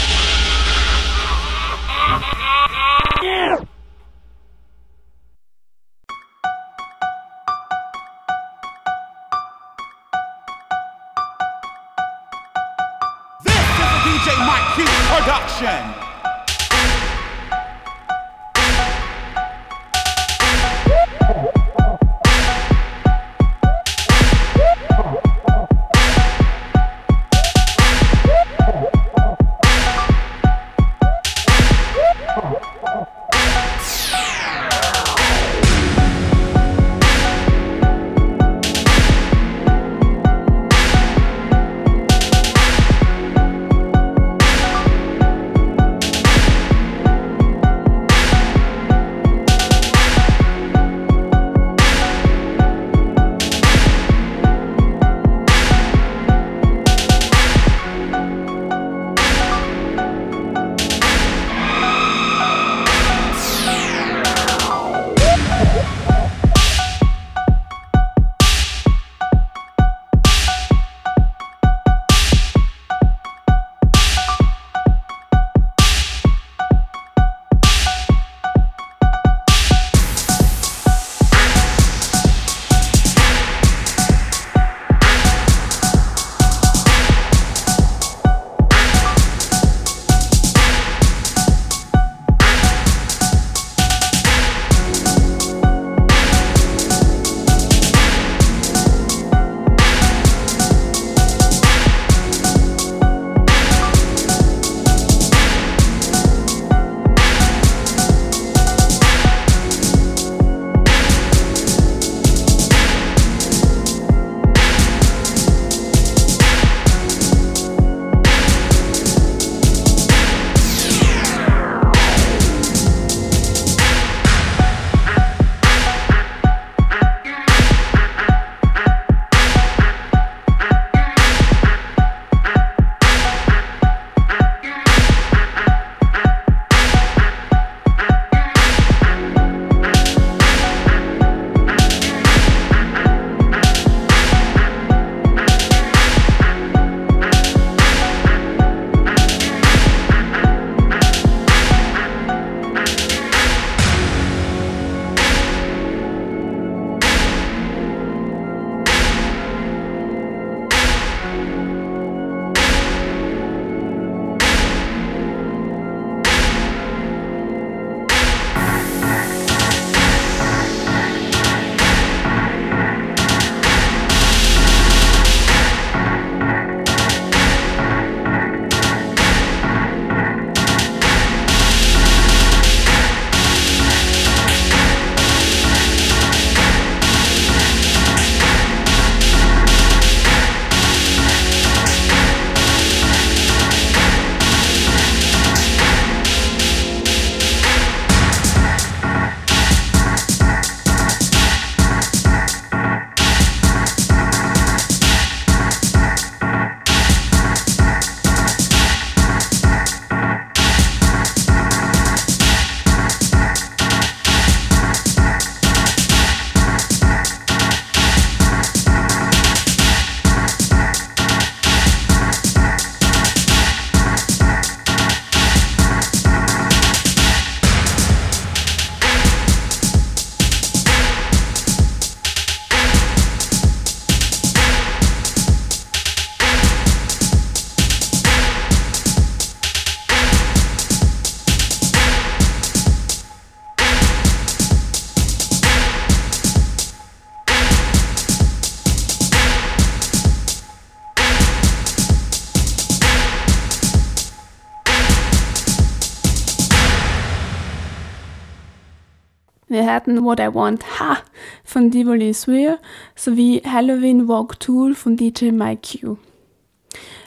Hörten 260.01 260.23
What 260.23 260.39
I 260.39 260.51
Want 260.51 260.99
Ha 260.99 261.17
von 261.63 261.91
Divoli 261.91 262.33
Swear 262.33 262.79
sowie 263.15 263.61
Halloween 263.63 264.27
Walk 264.27 264.59
Tool 264.59 264.95
von 264.95 265.15
DJ 265.15 265.51
Mike 265.51 265.99
Q. 265.99 266.17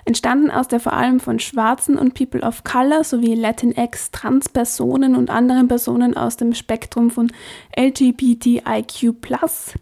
Entstanden 0.04 0.50
aus 0.50 0.66
der 0.66 0.80
vor 0.80 0.92
allem 0.92 1.20
von 1.20 1.38
Schwarzen 1.38 1.96
und 1.96 2.14
People 2.14 2.40
of 2.40 2.64
Color 2.64 3.04
sowie 3.04 3.34
Latinx, 3.36 4.10
Transpersonen 4.10 5.14
und 5.14 5.30
anderen 5.30 5.68
Personen 5.68 6.16
aus 6.16 6.36
dem 6.36 6.52
Spektrum 6.52 7.12
von 7.12 7.30
LGBTIQ 7.78 9.20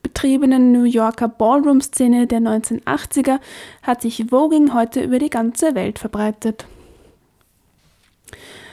betriebenen 0.02 0.72
New 0.72 0.84
Yorker 0.84 1.28
Ballroom-Szene 1.28 2.26
der 2.26 2.40
1980er 2.40 3.40
hat 3.82 4.02
sich 4.02 4.26
Voging 4.28 4.74
heute 4.74 5.02
über 5.02 5.18
die 5.18 5.30
ganze 5.30 5.74
Welt 5.74 5.98
verbreitet. 5.98 6.66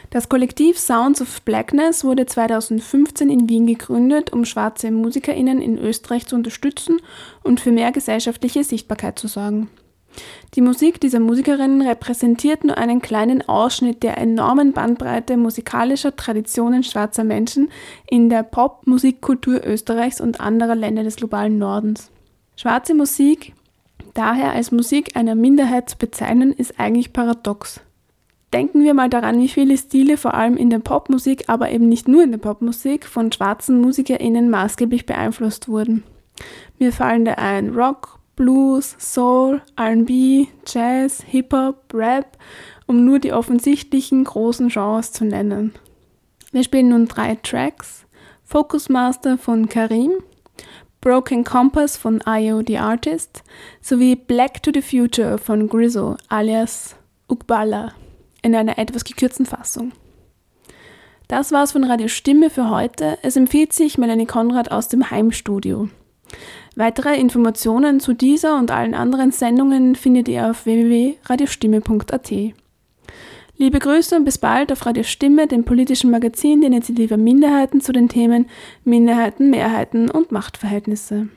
Das 0.10 0.28
Kollektiv 0.28 0.80
Sounds 0.80 1.22
of 1.22 1.42
Blackness 1.44 2.04
wurde 2.04 2.26
2015 2.26 3.30
in 3.30 3.48
Wien 3.48 3.68
gegründet, 3.68 4.34
um 4.34 4.44
schwarze 4.44 4.90
MusikerInnen 4.90 5.62
in 5.62 5.78
Österreich 5.78 6.26
zu 6.26 6.36
unterstützen 6.36 7.00
und 7.44 7.60
für 7.60 7.72
mehr 7.72 7.92
gesellschaftliche 7.92 8.64
Sichtbarkeit 8.64 9.20
zu 9.20 9.28
sorgen. 9.28 9.70
Die 10.56 10.62
Musik 10.62 11.00
dieser 11.00 11.20
Musikerinnen 11.20 11.84
repräsentiert 11.84 12.64
nur 12.64 12.80
einen 12.80 13.02
kleinen 13.02 13.48
Ausschnitt 13.48 14.02
der 14.02 14.18
enormen 14.18 14.74
Bandbreite 14.74 15.38
musikalischer 15.38 16.16
Traditionen 16.16 16.84
schwarzer 16.84 17.24
Menschen 17.24 17.70
in 18.10 18.30
der 18.30 18.42
Pop-Musikkultur 18.42 19.62
Österreichs 19.64 20.20
und 20.20 20.42
anderer 20.42 20.76
Länder 20.76 21.04
des 21.04 21.18
globalen 21.18 21.60
Nordens. 21.60 22.10
Schwarze 22.56 22.96
Musik 22.96 23.54
daher 24.16 24.54
als 24.54 24.72
Musik 24.72 25.16
einer 25.16 25.36
Minderheit 25.36 25.92
zu 25.92 25.98
bezeichnen, 25.98 26.52
ist 26.52 26.80
eigentlich 26.80 27.14
paradox. 27.14 27.82
Denken 28.54 28.84
wir 28.84 28.96
mal 28.96 29.10
daran, 29.10 29.40
wie 29.40 29.48
viele 29.48 29.78
Stile 29.78 30.18
vor 30.18 30.34
allem 30.34 30.58
in 30.58 30.70
der 30.70 30.80
Popmusik, 30.80 31.44
aber 31.48 31.72
eben 31.72 31.88
nicht 31.88 32.08
nur 32.08 32.24
in 32.24 32.32
der 32.32 32.40
Popmusik, 32.40 33.06
von 33.06 33.32
schwarzen 33.32 33.80
MusikerInnen 33.80 34.50
maßgeblich 34.50 35.06
beeinflusst 35.06 35.68
wurden. 35.68 36.04
Mir 36.80 36.92
fallen 36.92 37.26
da 37.26 37.34
ein 37.34 37.76
Rock, 37.76 38.20
Blues, 38.36 38.96
Soul, 38.98 39.62
RB, 39.80 40.48
Jazz, 40.66 41.24
Hip-Hop, 41.28 41.94
Rap, 41.94 42.38
um 42.88 43.06
nur 43.06 43.20
die 43.20 43.34
offensichtlichen 43.34 44.24
großen 44.24 44.70
Genres 44.70 45.12
zu 45.12 45.26
nennen. 45.26 45.74
Wir 46.52 46.64
spielen 46.64 46.90
nun 46.90 47.08
drei 47.08 47.36
Tracks. 47.36 48.06
Focus 48.44 48.90
Master 48.90 49.38
von 49.38 49.70
Karim, 49.70 50.14
Broken 51.02 51.44
Compass 51.44 51.98
von 51.98 52.20
Io 52.26 52.64
the 52.66 52.80
Artist 52.80 53.44
sowie 53.80 54.16
Black 54.16 54.64
to 54.64 54.72
the 54.74 54.82
Future 54.82 55.38
von 55.38 55.70
Grizzo 55.70 56.18
alias 56.30 56.96
Ukbala 57.30 57.94
in 58.42 58.56
einer 58.56 58.78
etwas 58.78 59.04
gekürzten 59.04 59.46
Fassung. 59.46 59.92
Das 61.28 61.52
war's 61.52 61.74
von 61.74 61.84
Radio 61.84 62.08
Stimme 62.08 62.50
für 62.50 62.70
heute. 62.70 63.20
Es 63.22 63.36
empfiehlt 63.36 63.72
sich 63.72 63.98
Melanie 63.98 64.26
Konrad 64.26 64.72
aus 64.72 64.88
dem 64.88 65.12
Heimstudio. 65.12 65.90
Weitere 66.76 67.16
Informationen 67.20 68.00
zu 68.00 68.14
dieser 68.14 68.58
und 68.58 68.72
allen 68.72 68.94
anderen 68.94 69.32
Sendungen 69.32 69.96
findet 69.96 70.28
ihr 70.28 70.50
auf 70.50 70.66
www.radiostimme.at. 70.66 72.32
Liebe 73.58 73.80
Grüße 73.80 74.16
und 74.16 74.24
bis 74.24 74.38
bald 74.38 74.72
auf 74.72 74.86
Radio 74.86 75.04
Stimme, 75.04 75.46
dem 75.46 75.66
politischen 75.66 76.12
Magazin 76.12 76.62
der 76.62 76.70
Initiative 76.70 77.18
Minderheiten 77.18 77.82
zu 77.82 77.92
den 77.92 78.08
Themen 78.08 78.48
Minderheiten, 78.86 79.50
Mehrheiten 79.50 80.10
und 80.10 80.32
Machtverhältnisse. 80.32 81.28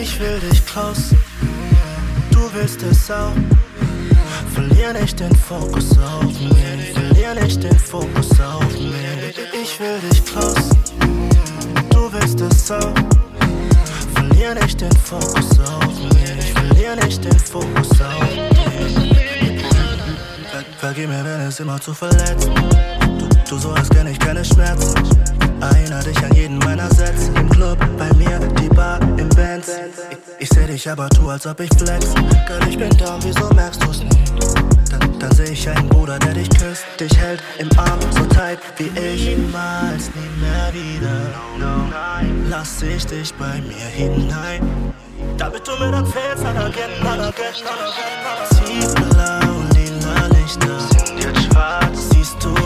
Ich 0.00 0.18
will 0.18 0.40
dich 0.40 0.66
Klaus, 0.66 1.10
du 2.32 2.50
willst 2.52 2.82
es 2.82 3.10
auch. 3.10 3.32
Verlier 4.52 4.92
nicht 4.92 5.20
den 5.20 5.34
Fokus 5.36 5.96
auf 5.98 6.24
mich, 6.24 6.92
verlier 6.92 7.34
nicht 7.40 7.62
den 7.62 7.78
Fokus 7.78 8.40
auf 8.40 8.72
mich. 8.72 9.36
Ich 9.52 9.78
will 9.78 10.00
dich 10.10 10.24
Klaus, 10.24 10.70
du 11.90 12.12
willst 12.12 12.40
es 12.40 12.70
auch. 12.72 12.92
Verlier 14.14 14.54
nicht 14.56 14.80
den 14.80 14.96
Fokus 14.96 15.60
auf 15.60 15.98
mich, 16.12 16.52
verlier 16.52 16.96
nicht 16.96 17.24
den 17.24 17.38
Fokus 17.38 17.90
auf 18.00 18.20
mich. 18.70 19.62
Ver 20.50 20.64
vergib 20.78 21.08
mir, 21.08 21.24
wenn 21.24 21.40
es 21.42 21.60
immer 21.60 21.80
zu 21.80 21.94
verletzt. 21.94 22.50
Du, 23.54 23.60
so, 23.60 23.70
als 23.70 23.88
kenn 23.88 24.08
ich 24.08 24.18
keine 24.18 24.44
Schmerzen. 24.44 24.96
Erinner 25.60 26.02
dich 26.02 26.18
an 26.24 26.34
jeden 26.34 26.58
meiner 26.58 26.92
Sätze. 26.92 27.30
Im 27.36 27.48
Club, 27.48 27.78
bei 27.96 28.12
mir, 28.14 28.40
die 28.60 28.68
Bar, 28.68 29.00
im 29.16 29.28
Band. 29.28 29.64
Ich, 30.10 30.18
ich 30.40 30.48
seh 30.48 30.66
dich 30.66 30.90
aber 30.90 31.08
tu, 31.10 31.28
als 31.28 31.46
ob 31.46 31.60
ich 31.60 31.70
flex. 31.78 32.14
Girl, 32.48 32.68
ich 32.68 32.76
bin 32.76 32.90
down, 32.96 33.20
wieso 33.22 33.48
merkst 33.54 33.80
du's 33.84 34.02
nicht? 34.02 34.32
Dann, 34.90 35.20
dann 35.20 35.32
seh 35.36 35.52
ich 35.52 35.68
einen 35.68 35.88
Bruder, 35.88 36.18
der 36.18 36.34
dich 36.34 36.50
küsst, 36.50 36.84
dich 36.98 37.16
hält 37.16 37.40
im 37.58 37.68
Arm, 37.78 38.00
so 38.10 38.24
tight 38.26 38.58
wie 38.78 38.90
ich. 38.98 39.36
Niemals, 39.36 40.10
nie 40.16 40.40
mehr 40.40 40.72
wieder. 40.72 41.20
Lass 42.50 42.82
ich 42.82 43.06
dich 43.06 43.32
bei 43.34 43.60
mir 43.60 43.86
hinein. 43.94 44.92
Damit 45.38 45.66
du 45.66 45.72
mir 45.78 45.92
dann 45.92 46.06
fehlst, 46.06 46.44
again, 46.44 46.90
again, 47.06 47.20
again. 47.20 47.54
Zieh 48.50 48.94
blau, 48.96 49.54
lila 49.74 50.26
Lichter. 50.26 50.80
Sind 50.80 51.22
jetzt 51.22 51.44
schwarz, 51.44 52.10
siehst 52.10 52.36
du 52.42 52.63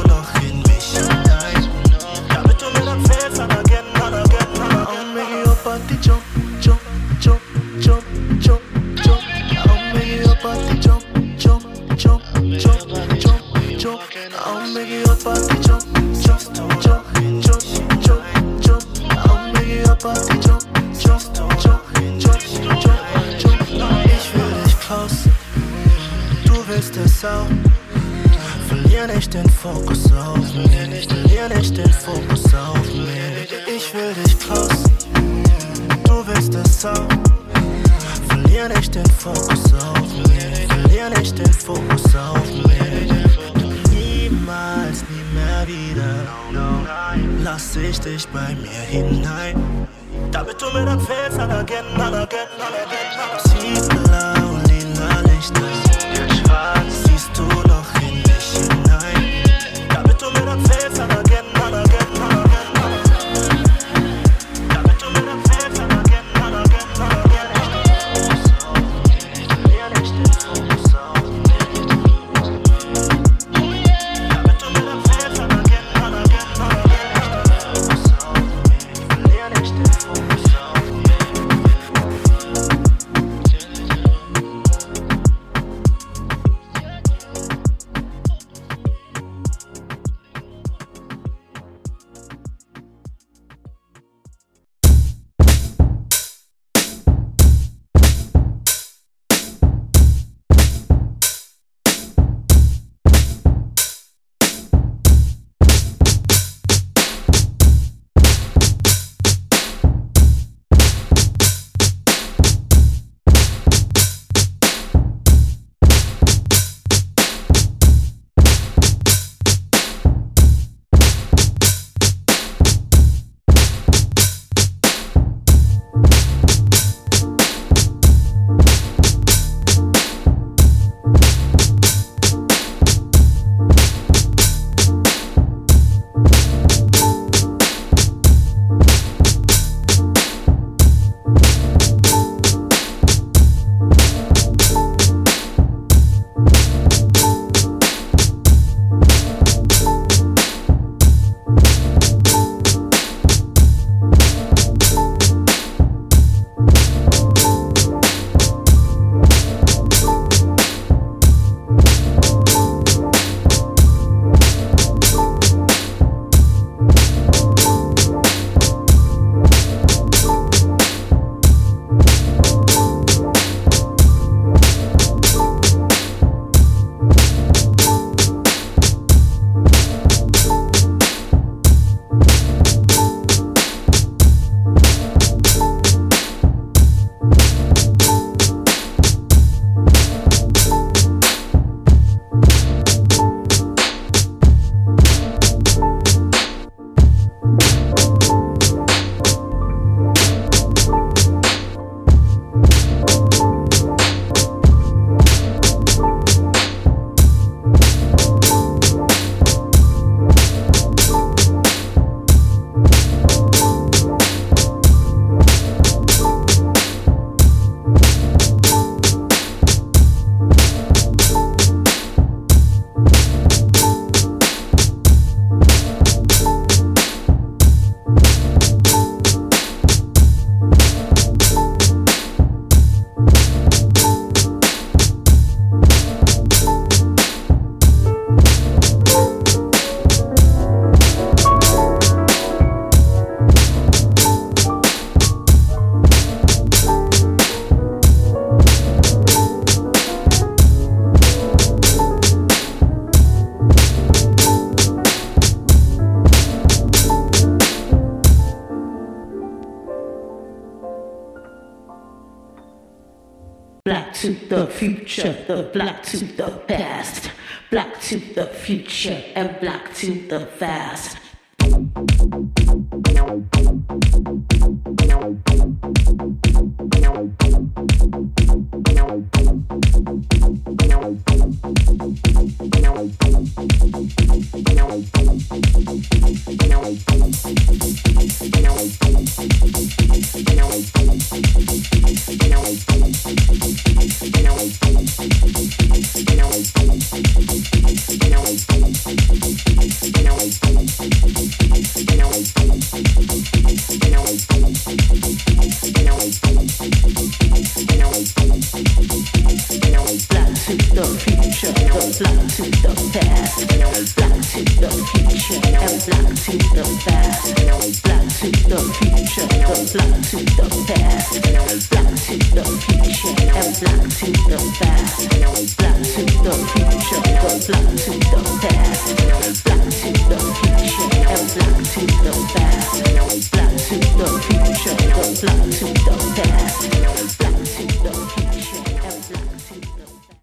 the 265.49 265.63
black 265.73 266.03
to 266.03 266.19
the 266.19 266.51
past, 266.69 267.31
black 267.71 267.99
to 268.03 268.19
the 268.35 268.45
future, 268.45 269.23
and 269.35 269.59
black 269.61 269.95
to 269.95 270.29
the 270.29 270.47
past. 270.59 271.17